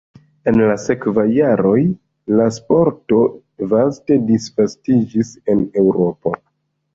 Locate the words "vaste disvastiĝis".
3.75-5.31